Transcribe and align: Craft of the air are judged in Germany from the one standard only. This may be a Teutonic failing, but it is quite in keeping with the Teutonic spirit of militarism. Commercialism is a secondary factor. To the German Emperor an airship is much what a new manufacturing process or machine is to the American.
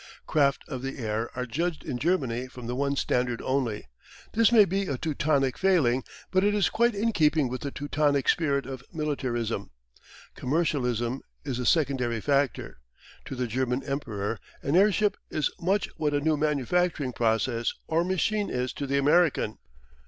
Craft 0.25 0.63
of 0.67 0.81
the 0.81 0.97
air 0.97 1.29
are 1.35 1.45
judged 1.45 1.85
in 1.85 1.99
Germany 1.99 2.47
from 2.47 2.65
the 2.65 2.73
one 2.75 2.95
standard 2.95 3.39
only. 3.43 3.85
This 4.33 4.51
may 4.51 4.65
be 4.65 4.87
a 4.87 4.97
Teutonic 4.97 5.59
failing, 5.59 6.03
but 6.31 6.43
it 6.43 6.55
is 6.55 6.71
quite 6.71 6.95
in 6.95 7.11
keeping 7.11 7.47
with 7.49 7.61
the 7.61 7.69
Teutonic 7.69 8.27
spirit 8.27 8.65
of 8.65 8.83
militarism. 8.91 9.69
Commercialism 10.33 11.21
is 11.45 11.59
a 11.59 11.67
secondary 11.67 12.19
factor. 12.19 12.79
To 13.25 13.35
the 13.35 13.45
German 13.45 13.83
Emperor 13.83 14.39
an 14.63 14.75
airship 14.75 15.17
is 15.29 15.51
much 15.61 15.87
what 15.97 16.15
a 16.15 16.19
new 16.19 16.35
manufacturing 16.35 17.13
process 17.13 17.71
or 17.85 18.03
machine 18.03 18.49
is 18.49 18.73
to 18.73 18.87
the 18.87 18.97
American. 18.97 19.59